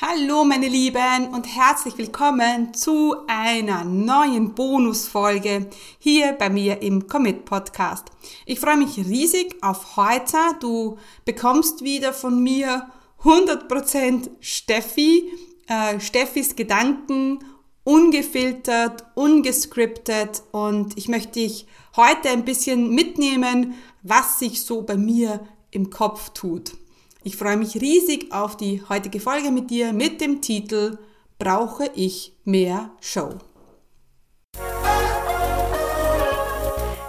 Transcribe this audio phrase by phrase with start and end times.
[0.00, 5.70] Hallo meine Lieben und herzlich willkommen zu einer neuen Bonusfolge
[6.00, 8.08] hier bei mir im Commit Podcast.
[8.44, 10.36] Ich freue mich riesig auf heute.
[10.58, 12.90] Du bekommst wieder von mir
[13.22, 15.30] 100% Steffi,
[15.68, 17.38] äh, Steffis Gedanken,
[17.84, 25.46] ungefiltert, ungescriptet und ich möchte dich heute ein bisschen mitnehmen, was sich so bei mir
[25.70, 26.72] im Kopf tut.
[27.26, 30.98] Ich freue mich riesig auf die heutige Folge mit dir mit dem Titel
[31.38, 33.30] Brauche ich mehr Show?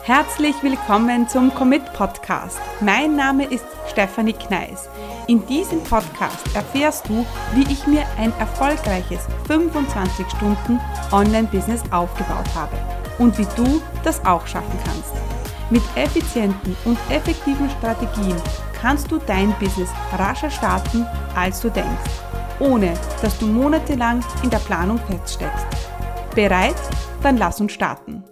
[0.04, 2.62] Herzlich willkommen zum Commit Podcast.
[2.80, 4.88] Mein Name ist Stefanie Kneis.
[5.27, 10.79] In diesem Podcast erfährst du, wie ich mir ein erfolgreiches 25 Stunden
[11.12, 12.77] Online-Business aufgebaut habe
[13.20, 15.24] und wie du das auch schaffen kannst.
[15.72, 18.40] Mit effizienten und effektiven Strategien
[18.80, 22.12] kannst du dein Business rascher starten, als du denkst,
[22.60, 22.94] ohne
[23.24, 25.66] dass du monatelang in der Planung feststeckst.
[26.35, 26.76] Bereit?
[27.24, 28.24] Dann lass uns starten.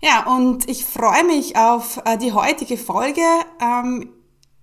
[0.00, 3.26] Ja, und ich freue mich auf äh, die heutige Folge,
[3.60, 4.12] ähm,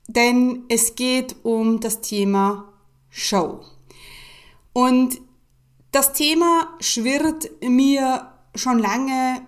[0.08, 2.74] denn es geht um das Thema
[3.10, 3.60] Show.
[4.72, 5.20] Und
[5.92, 9.42] das Thema schwirrt mir schon lange,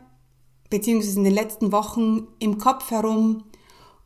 [0.70, 3.44] beziehungsweise in den letzten Wochen im Kopf herum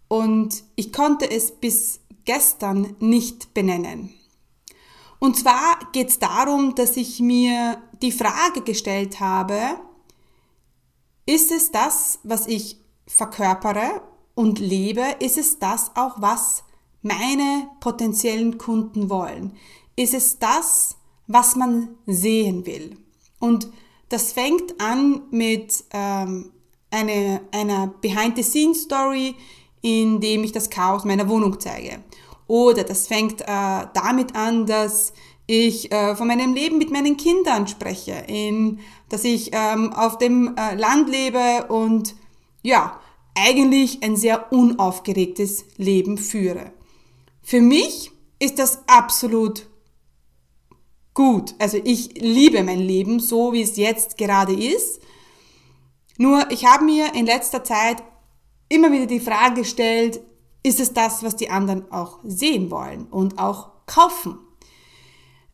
[0.07, 4.13] und ich konnte es bis gestern nicht benennen.
[5.19, 9.59] Und zwar geht es darum, dass ich mir die Frage gestellt habe,
[11.25, 14.01] ist es das, was ich verkörpere
[14.35, 15.03] und lebe?
[15.19, 16.63] Ist es das auch, was
[17.01, 19.55] meine potenziellen Kunden wollen?
[19.95, 22.97] Ist es das, was man sehen will?
[23.39, 23.69] Und
[24.13, 26.51] das fängt an mit ähm,
[26.91, 29.33] eine, einer Behind-the-Scenes-Story,
[29.81, 32.03] in dem ich das Chaos meiner Wohnung zeige.
[32.45, 33.45] Oder das fängt äh,
[33.95, 35.13] damit an, dass
[35.47, 40.55] ich äh, von meinem Leben mit meinen Kindern spreche, in, dass ich ähm, auf dem
[40.57, 42.13] äh, Land lebe und
[42.61, 42.99] ja,
[43.33, 46.71] eigentlich ein sehr unaufgeregtes Leben führe.
[47.41, 49.65] Für mich ist das absolut
[51.13, 51.55] gut.
[51.59, 55.01] Also ich liebe mein Leben so, wie es jetzt gerade ist.
[56.17, 58.03] Nur ich habe mir in letzter Zeit
[58.69, 60.19] immer wieder die Frage gestellt,
[60.63, 64.39] ist es das, was die anderen auch sehen wollen und auch kaufen?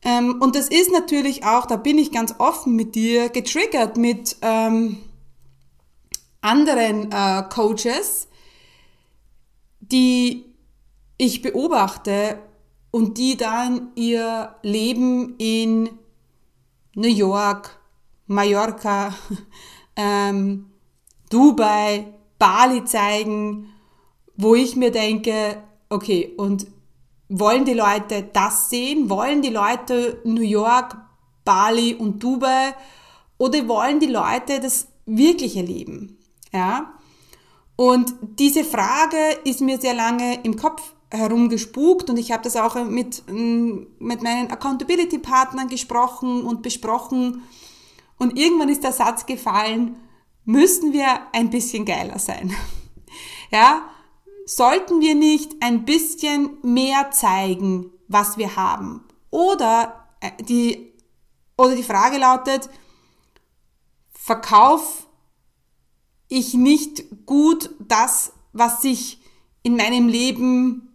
[0.02, 4.38] Ähm, und das ist natürlich auch, da bin ich ganz offen mit dir, getriggert mit
[4.42, 4.98] ähm,
[6.42, 8.28] anderen äh, Coaches,
[9.82, 10.46] die
[11.18, 12.40] ich beobachte
[12.92, 15.90] und die dann ihr Leben in
[16.96, 17.80] New York,
[18.28, 19.14] Mallorca,
[19.96, 20.72] ähm,
[21.30, 22.08] Dubai,
[22.38, 23.70] Bali zeigen,
[24.36, 26.68] wo ich mir denke, okay, und
[27.30, 29.10] wollen die Leute das sehen?
[29.10, 30.98] Wollen die Leute New York,
[31.46, 32.76] Bali und Dubai?
[33.38, 36.18] Oder wollen die Leute das wirklich erleben?
[36.52, 36.94] Ja?
[37.76, 42.76] Und diese Frage ist mir sehr lange im Kopf herumgespukt und ich habe das auch
[42.86, 47.44] mit, mm, mit meinen Accountability-Partnern gesprochen und besprochen.
[48.18, 49.98] Und irgendwann ist der Satz gefallen,
[50.46, 52.54] müssen wir ein bisschen geiler sein.
[53.52, 53.90] Ja,
[54.46, 59.04] sollten wir nicht ein bisschen mehr zeigen, was wir haben?
[59.32, 60.94] Oder äh, die,
[61.58, 62.70] oder die Frage lautet,
[64.12, 65.08] verkauf
[66.28, 69.20] ich nicht gut das, was sich
[69.64, 70.89] in meinem Leben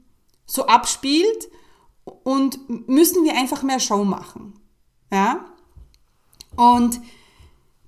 [0.47, 1.49] so abspielt
[2.05, 4.59] und müssen wir einfach mehr Show machen.
[5.13, 5.47] Ja?
[6.57, 7.01] Und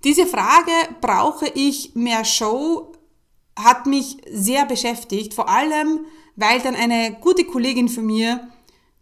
[0.04, 2.92] diese Frage, brauche ich mehr Show,
[3.58, 6.06] hat mich sehr beschäftigt, vor allem,
[6.36, 8.48] weil dann eine gute Kollegin von mir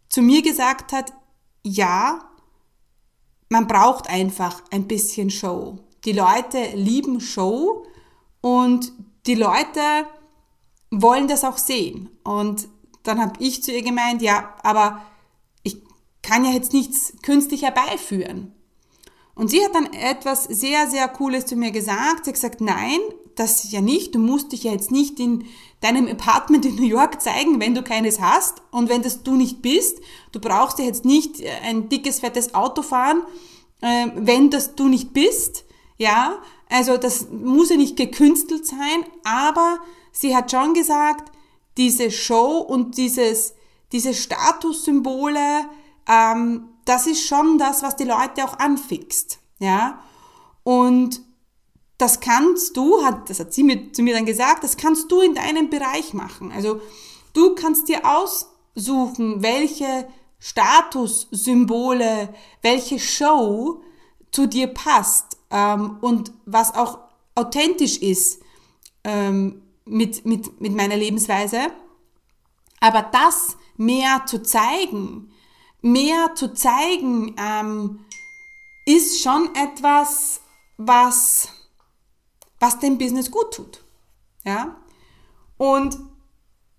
[0.08, 1.12] zu mir gesagt hat,
[1.64, 2.30] ja,
[3.48, 5.78] man braucht einfach ein bisschen Show.
[6.04, 7.86] Die Leute lieben Show
[8.40, 8.92] und
[9.26, 10.06] die Leute
[10.90, 12.10] wollen das auch sehen.
[12.22, 12.68] Und
[13.04, 15.02] dann habe ich zu ihr gemeint, ja, aber
[15.62, 15.76] ich
[16.22, 18.52] kann ja jetzt nichts künstlich herbeiführen.
[19.34, 22.24] Und sie hat dann etwas sehr, sehr Cooles zu mir gesagt.
[22.24, 23.00] Sie hat gesagt, nein,
[23.34, 24.14] das ja nicht.
[24.14, 25.44] Du musst dich ja jetzt nicht in
[25.80, 28.62] deinem Apartment in New York zeigen, wenn du keines hast.
[28.70, 29.98] Und wenn das du nicht bist,
[30.32, 33.22] du brauchst ja jetzt nicht äh, ein dickes, fettes Auto fahren,
[33.80, 35.64] äh, wenn das du nicht bist.
[35.98, 36.38] Ja,
[36.68, 39.78] also das muss ja nicht gekünstelt sein, aber
[40.12, 41.30] sie hat schon gesagt,
[41.76, 43.54] diese Show und dieses,
[43.92, 45.66] diese Statussymbole,
[46.08, 49.38] ähm, das ist schon das, was die Leute auch anfixt.
[49.58, 50.00] Ja?
[50.62, 51.22] Und
[51.98, 55.20] das kannst du, hat, das hat sie mir, zu mir dann gesagt, das kannst du
[55.20, 56.52] in deinem Bereich machen.
[56.52, 56.80] Also
[57.32, 60.08] du kannst dir aus, suchen, welche
[60.40, 63.82] Statussymbole, welche Show
[64.32, 66.98] zu dir passt ähm, und was auch
[67.36, 68.40] authentisch ist
[69.04, 71.58] ähm, mit, mit, mit meiner Lebensweise.
[72.80, 75.32] Aber das mehr zu zeigen,
[75.80, 78.04] mehr zu zeigen, ähm,
[78.86, 80.40] ist schon etwas,
[80.76, 81.48] was,
[82.60, 83.84] was dem Business gut tut.
[84.44, 84.76] Ja?
[85.56, 85.98] Und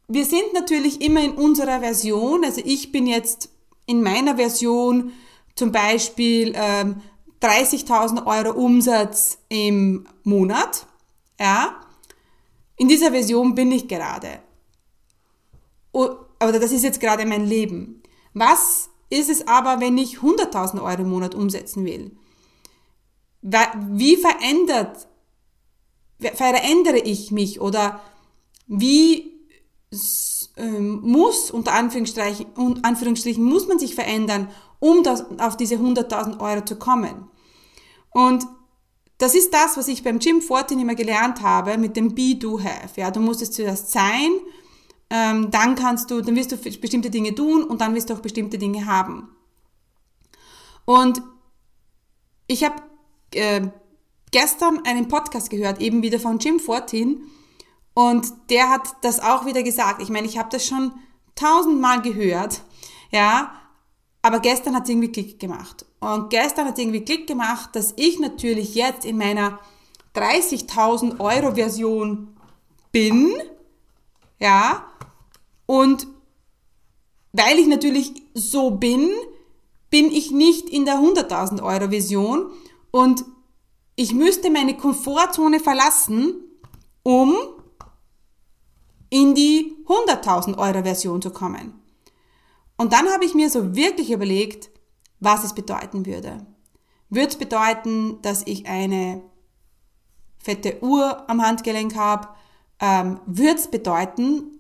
[0.08, 3.50] wir sind natürlich immer in unserer Version, also ich bin jetzt
[3.88, 5.14] in meiner Version
[5.56, 7.02] zum Beispiel ähm,
[7.42, 10.86] 30.000 Euro Umsatz im Monat.
[11.40, 11.82] Ja,
[12.78, 14.40] in dieser Version bin ich gerade.
[15.92, 18.02] Oder das ist jetzt gerade mein Leben.
[18.34, 22.12] Was ist es aber, wenn ich 100.000 Euro im Monat umsetzen will?
[23.42, 25.08] Wie verändert,
[26.20, 28.02] verändere ich mich oder
[28.68, 29.32] wie
[30.58, 32.48] ähm, muss, unter Anführungsstrichen,
[32.84, 34.50] Anführungsstrichen, muss man sich verändern,
[34.80, 37.30] um das, auf diese 100.000 Euro zu kommen?
[38.10, 38.46] Und
[39.18, 42.60] das ist das, was ich beim Jim Fortin immer gelernt habe mit dem Be, Do,
[42.60, 43.00] Have.
[43.00, 44.32] Ja, du musst es zuerst sein,
[45.10, 48.20] ähm, dann kannst du, dann wirst du bestimmte Dinge tun und dann wirst du auch
[48.20, 49.30] bestimmte Dinge haben.
[50.86, 51.22] Und
[52.48, 52.76] ich habe
[53.34, 53.62] äh,
[54.32, 57.24] gestern einen Podcast gehört, eben wieder von Jim Fortin,
[57.96, 60.02] und der hat das auch wieder gesagt.
[60.02, 60.92] Ich meine, ich habe das schon
[61.34, 62.62] tausendmal gehört,
[63.10, 63.54] ja,
[64.26, 65.86] aber gestern hat es irgendwie Klick gemacht.
[66.00, 69.60] Und gestern hat es irgendwie Klick gemacht, dass ich natürlich jetzt in meiner
[70.16, 72.36] 30.000 Euro Version
[72.92, 73.32] bin,
[74.40, 74.84] ja,
[75.68, 76.08] und
[77.34, 79.12] weil ich natürlich so bin,
[79.92, 82.48] bin ich nicht in der 100.000 Euro Version
[82.90, 83.26] und
[83.96, 86.34] ich müsste meine Komfortzone verlassen,
[87.04, 87.36] um
[89.12, 91.85] in die 100.000 Euro Version zu kommen.
[92.78, 94.70] Und dann habe ich mir so wirklich überlegt,
[95.20, 96.46] was es bedeuten würde.
[97.10, 99.22] Würde es bedeuten, dass ich eine
[100.38, 102.28] fette Uhr am Handgelenk habe?
[102.80, 104.60] Ähm, würde es bedeuten,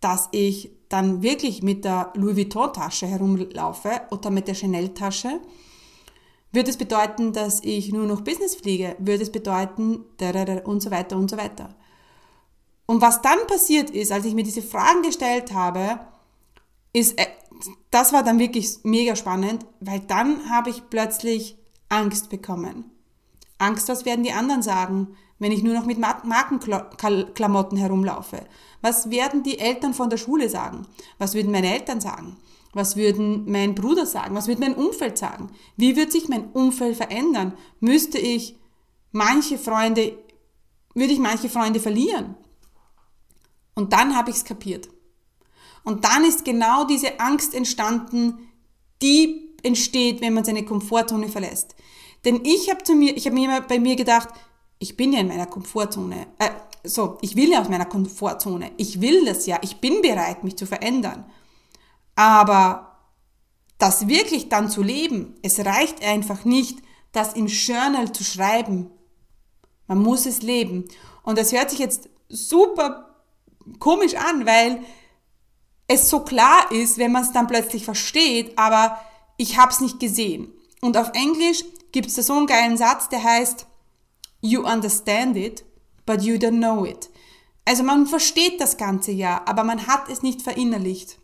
[0.00, 5.40] dass ich dann wirklich mit der Louis Vuitton Tasche herumlaufe oder mit der Chanel Tasche?
[6.52, 8.94] Würde es bedeuten, dass ich nur noch Business fliege?
[8.98, 10.04] Würde es bedeuten,
[10.64, 11.74] und so weiter und so weiter.
[12.86, 16.00] Und was dann passiert ist, als ich mir diese Fragen gestellt habe,
[16.94, 17.26] ist, äh,
[17.90, 21.58] das war dann wirklich mega spannend, weil dann habe ich plötzlich
[21.90, 22.90] Angst bekommen.
[23.58, 28.46] Angst, was werden die anderen sagen, wenn ich nur noch mit Markenklamotten herumlaufe?
[28.80, 30.86] Was werden die Eltern von der Schule sagen?
[31.18, 32.36] Was würden meine Eltern sagen?
[32.72, 34.34] Was würden mein Bruder sagen?
[34.34, 35.50] Was würde mein Umfeld sagen?
[35.76, 37.54] Wie wird sich mein Umfeld verändern?
[37.80, 38.58] Müsste ich
[39.12, 40.18] manche Freunde,
[40.94, 42.36] würde ich manche Freunde verlieren?
[43.74, 44.88] Und dann habe ich es kapiert.
[45.84, 48.50] Und dann ist genau diese Angst entstanden,
[49.02, 51.76] die entsteht, wenn man seine Komfortzone verlässt.
[52.24, 54.28] Denn ich habe zu mir, ich habe mir immer bei mir gedacht,
[54.78, 56.26] ich bin ja in meiner Komfortzone.
[56.38, 56.50] Äh,
[56.82, 58.72] so, ich will ja aus meiner Komfortzone.
[58.76, 59.58] Ich will das ja.
[59.62, 61.24] Ich bin bereit, mich zu verändern.
[62.16, 62.98] Aber
[63.78, 66.78] das wirklich dann zu leben, es reicht einfach nicht,
[67.12, 68.90] das im Journal zu schreiben.
[69.86, 70.84] Man muss es leben.
[71.22, 73.14] Und das hört sich jetzt super
[73.78, 74.82] komisch an, weil
[75.86, 78.98] es so klar ist, wenn man es dann plötzlich versteht, aber
[79.36, 80.52] ich habe es nicht gesehen.
[80.80, 83.66] Und auf Englisch gibt es da so einen geilen Satz, der heißt,
[84.40, 85.64] You understand it,
[86.04, 87.08] but you don't know it.
[87.64, 91.18] Also man versteht das Ganze ja, aber man hat es nicht verinnerlicht.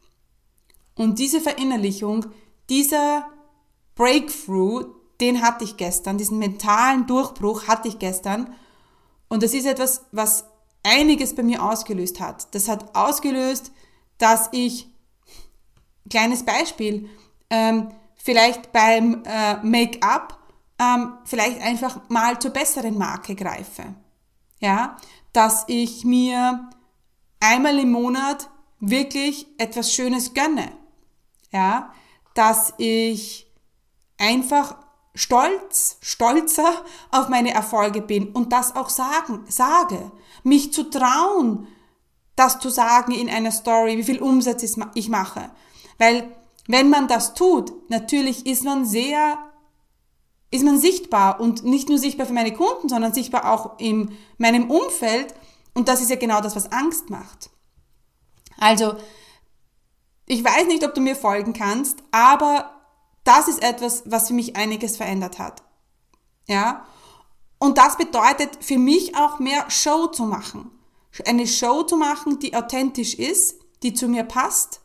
[0.94, 2.26] Und diese Verinnerlichung,
[2.68, 3.26] dieser
[3.94, 4.86] Breakthrough,
[5.20, 8.54] den hatte ich gestern, diesen mentalen Durchbruch hatte ich gestern.
[9.28, 10.44] Und das ist etwas, was
[10.82, 12.54] einiges bei mir ausgelöst hat.
[12.54, 13.72] Das hat ausgelöst,
[14.20, 14.88] dass ich,
[16.08, 17.08] kleines Beispiel,
[17.50, 20.38] ähm, vielleicht beim äh, Make-up
[20.78, 23.94] ähm, vielleicht einfach mal zur besseren Marke greife.
[24.60, 24.96] Ja,
[25.32, 26.70] dass ich mir
[27.40, 30.70] einmal im Monat wirklich etwas Schönes gönne.
[31.50, 31.92] Ja,
[32.34, 33.50] dass ich
[34.18, 34.76] einfach
[35.14, 40.12] stolz, stolzer auf meine Erfolge bin und das auch sagen, sage.
[40.44, 41.66] Mich zu trauen,
[42.40, 44.62] das zu sagen in einer Story, wie viel Umsatz
[44.94, 45.50] ich mache.
[45.98, 46.34] Weil
[46.66, 49.38] wenn man das tut, natürlich ist man sehr,
[50.50, 54.70] ist man sichtbar und nicht nur sichtbar für meine Kunden, sondern sichtbar auch in meinem
[54.70, 55.34] Umfeld.
[55.74, 57.50] Und das ist ja genau das, was Angst macht.
[58.58, 58.94] Also,
[60.24, 62.70] ich weiß nicht, ob du mir folgen kannst, aber
[63.24, 65.62] das ist etwas, was für mich einiges verändert hat.
[66.46, 66.86] Ja?
[67.58, 70.70] Und das bedeutet für mich auch mehr Show zu machen.
[71.26, 74.80] Eine Show zu machen, die authentisch ist, die zu mir passt,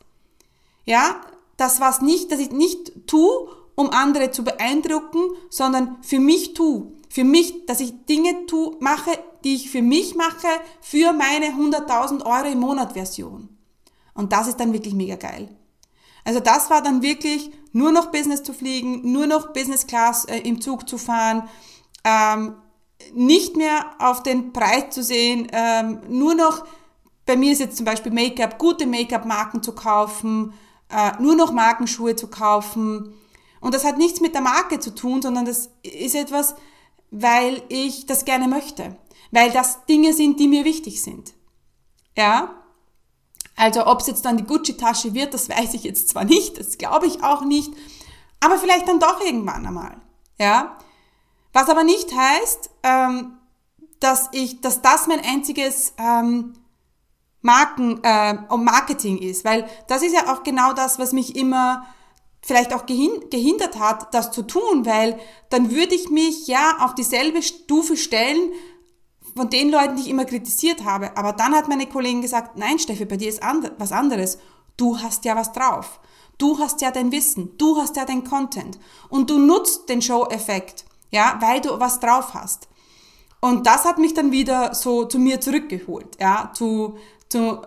[0.84, 1.20] Ja,
[1.56, 6.92] das was nicht, dass ich nicht tue, um andere zu beeindrucken, sondern für mich tue.
[7.08, 9.10] Für mich, dass ich Dinge tue, mache,
[9.44, 10.48] die ich für mich mache,
[10.80, 13.48] für meine 100.000 Euro im Monat Version.
[14.14, 15.48] Und das ist dann wirklich mega geil.
[16.24, 20.38] Also das war dann wirklich nur noch Business zu fliegen, nur noch Business Class äh,
[20.38, 21.48] im Zug zu fahren,
[22.02, 22.56] ähm,
[23.12, 26.66] nicht mehr auf den Preis zu sehen, ähm, nur noch,
[27.24, 30.52] bei mir ist jetzt zum Beispiel Make-up, gute Make-up-Marken zu kaufen,
[30.88, 33.14] äh, nur noch Markenschuhe zu kaufen.
[33.60, 36.54] Und das hat nichts mit der Marke zu tun, sondern das ist etwas,
[37.10, 38.96] weil ich das gerne möchte.
[39.32, 41.34] Weil das Dinge sind, die mir wichtig sind.
[42.16, 42.62] Ja?
[43.56, 46.78] Also ob es jetzt dann die Gucci-Tasche wird, das weiß ich jetzt zwar nicht, das
[46.78, 47.72] glaube ich auch nicht,
[48.40, 49.96] aber vielleicht dann doch irgendwann einmal.
[50.38, 50.78] Ja?
[51.56, 53.38] Was aber nicht heißt, ähm,
[53.98, 56.52] dass ich, dass das mein einziges ähm,
[57.40, 61.86] Marken, äh, Marketing ist, weil das ist ja auch genau das, was mich immer
[62.42, 67.42] vielleicht auch gehindert hat, das zu tun, weil dann würde ich mich ja auf dieselbe
[67.42, 68.50] Stufe stellen
[69.34, 71.16] von den Leuten, die ich immer kritisiert habe.
[71.16, 74.36] Aber dann hat meine Kollegin gesagt, nein, Steffi, bei dir ist and was anderes.
[74.76, 76.00] Du hast ja was drauf.
[76.36, 77.56] Du hast ja dein Wissen.
[77.56, 78.78] Du hast ja dein Content.
[79.08, 82.68] Und du nutzt den Show-Effekt, ja, weil du was drauf hast.
[83.40, 86.96] Und das hat mich dann wieder so zu mir zurückgeholt, ja, zu,
[87.28, 87.62] zu,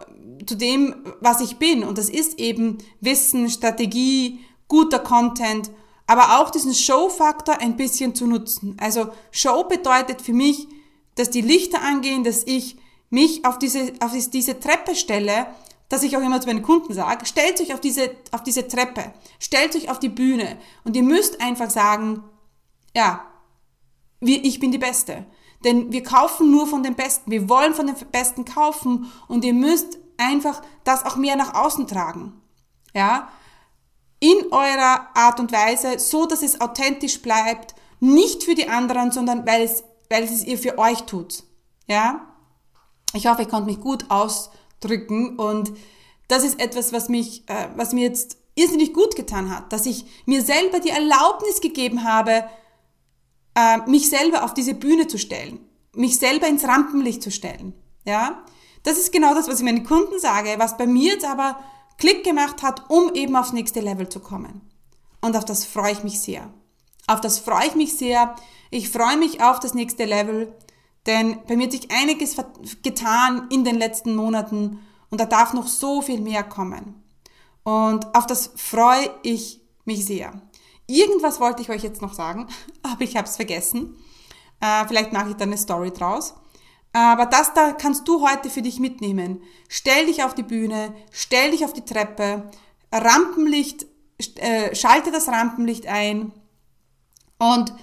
[0.45, 1.83] zu dem, was ich bin.
[1.83, 5.71] Und das ist eben Wissen, Strategie, guter Content,
[6.07, 8.75] aber auch diesen Show-Faktor ein bisschen zu nutzen.
[8.79, 10.67] Also Show bedeutet für mich,
[11.15, 12.77] dass die Lichter angehen, dass ich
[13.09, 15.47] mich auf diese, auf diese Treppe stelle,
[15.87, 19.11] dass ich auch immer zu meinen Kunden sage, stellt euch auf diese, auf diese Treppe,
[19.39, 22.23] stellt euch auf die Bühne und ihr müsst einfach sagen,
[22.95, 23.25] ja,
[24.21, 25.25] ich bin die Beste.
[25.63, 27.31] Denn wir kaufen nur von den Besten.
[27.31, 31.87] Wir wollen von den Besten kaufen und ihr müsst einfach das auch mehr nach außen
[31.87, 32.41] tragen.
[32.93, 33.29] Ja?
[34.19, 39.45] In eurer Art und Weise, so dass es authentisch bleibt, nicht für die anderen, sondern
[39.45, 41.43] weil es weil es ihr für euch tut.
[41.87, 42.27] Ja?
[43.13, 45.71] Ich hoffe, ich konnte mich gut ausdrücken und
[46.27, 50.05] das ist etwas, was mich, äh, was mir jetzt irrsinnig gut getan hat, dass ich
[50.25, 52.43] mir selber die Erlaubnis gegeben habe,
[53.55, 55.59] äh, mich selber auf diese Bühne zu stellen,
[55.95, 57.73] mich selber ins Rampenlicht zu stellen.
[58.05, 58.43] Ja?
[58.83, 61.59] Das ist genau das, was ich meinen Kunden sage, was bei mir jetzt aber
[61.97, 64.61] Klick gemacht hat, um eben aufs nächste Level zu kommen.
[65.21, 66.53] Und auf das freue ich mich sehr.
[67.07, 68.35] Auf das freue ich mich sehr.
[68.71, 70.53] Ich freue mich auf das nächste Level,
[71.05, 72.35] denn bei mir hat sich einiges
[72.83, 74.79] getan in den letzten Monaten
[75.09, 77.03] und da darf noch so viel mehr kommen.
[77.63, 80.39] Und auf das freue ich mich sehr.
[80.89, 82.47] Irgendwas wollte ich euch jetzt noch sagen,
[82.83, 83.95] aber ich habe es vergessen.
[84.61, 86.35] Äh, vielleicht mache ich da eine Story draus.
[86.91, 89.43] Aber das da kannst du heute für dich mitnehmen.
[89.67, 92.49] Stell dich auf die Bühne, stell dich auf die Treppe,
[92.91, 93.85] Rampenlicht,
[94.35, 96.31] äh, schalte das Rampenlicht ein
[97.37, 97.73] und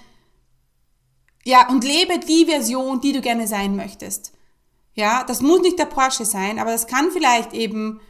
[1.45, 4.33] ja, und lebe die Version, die du gerne sein möchtest.
[4.93, 8.01] Ja, das muss nicht der Porsche sein, aber das kann vielleicht eben,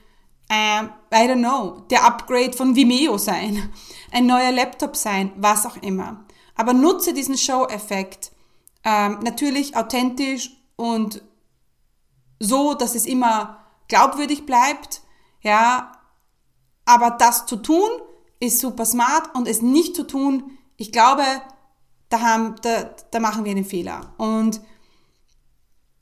[0.49, 3.71] äh, I don't know, der Upgrade von Vimeo sein,
[4.11, 6.25] ein neuer Laptop sein, was auch immer.
[6.55, 8.31] Aber nutze diesen Show-Effekt
[8.83, 11.21] ähm, natürlich authentisch und
[12.39, 15.01] so, dass es immer glaubwürdig bleibt.
[15.41, 15.91] Ja,
[16.85, 17.89] aber das zu tun
[18.39, 21.23] ist super smart und es nicht zu tun ich glaube,
[22.09, 24.13] da, haben, da, da machen wir einen Fehler.
[24.17, 24.61] Und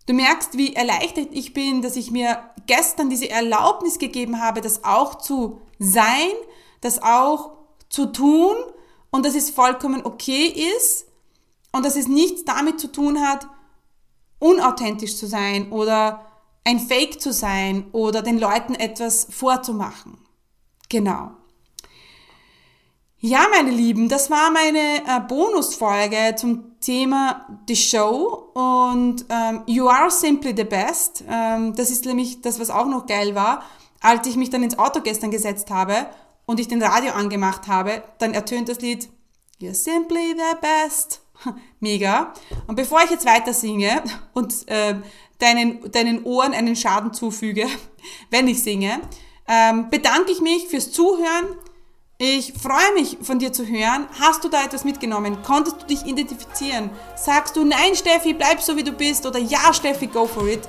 [0.05, 4.83] du merkst, wie erleichtert ich bin, dass ich mir gestern diese Erlaubnis gegeben habe, das
[4.83, 6.31] auch zu sein,
[6.81, 7.51] das auch
[7.89, 8.55] zu tun
[9.11, 10.47] und dass es vollkommen okay
[10.77, 11.07] ist
[11.71, 13.47] und dass es nichts damit zu tun hat,
[14.39, 16.25] unauthentisch zu sein oder
[16.63, 20.17] ein Fake zu sein oder den Leuten etwas vorzumachen.
[20.89, 21.31] Genau.
[23.27, 29.87] Ja, meine Lieben, das war meine äh, Bonusfolge zum Thema The Show und ähm, You
[29.87, 31.23] Are Simply the Best.
[31.27, 33.63] Ähm, das ist nämlich das, was auch noch geil war.
[33.99, 36.05] Als ich mich dann ins Auto gestern gesetzt habe
[36.45, 39.09] und ich den Radio angemacht habe, dann ertönt das Lied
[39.59, 41.21] You're Simply the Best.
[41.79, 42.31] Mega.
[42.67, 44.03] Und bevor ich jetzt weiter singe
[44.33, 44.97] und äh,
[45.39, 47.65] deinen, deinen Ohren einen Schaden zufüge,
[48.29, 49.01] wenn ich singe,
[49.47, 51.57] ähm, bedanke ich mich fürs Zuhören
[52.17, 54.07] ich freue mich von dir zu hören.
[54.19, 55.37] Hast du da etwas mitgenommen?
[55.43, 56.89] Konntest du dich identifizieren?
[57.15, 60.61] Sagst du, nein Steffi, bleib so wie du bist oder ja Steffi, go for it.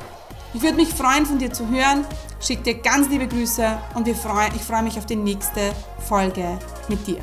[0.54, 2.04] Ich würde mich freuen von dir zu hören.
[2.40, 5.72] Schick dir ganz liebe Grüße und ich freue mich auf die nächste
[6.08, 7.20] Folge mit dir.